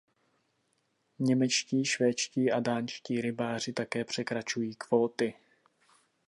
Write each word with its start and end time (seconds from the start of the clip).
Němečtí, 1.19 1.85
švédští 1.85 2.51
a 2.51 2.59
dánští 2.59 3.21
rybáři 3.21 3.73
také 3.73 4.05
překračují 4.05 4.75
kvóty. 4.75 5.33